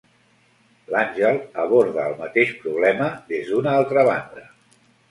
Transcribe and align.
L'Àngel 0.95 1.37
aborda 1.65 2.07
el 2.13 2.17
mateix 2.25 2.57
problema 2.65 3.13
des 3.35 3.49
d'una 3.53 3.79
altra 3.83 4.09
banda. 4.13 4.51